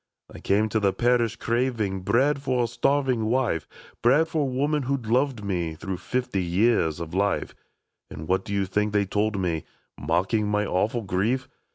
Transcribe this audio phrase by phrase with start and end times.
[0.33, 3.67] I came to the parish, craving Bread for a starving wife,
[4.01, 7.53] Bread for the woman who 'd loved me Through fifty years of life; 12 THE
[7.53, 8.19] DAG ONE T BALLADS.
[8.23, 9.63] And what do you think they told me,
[9.99, 11.47] Mocking my awful grief?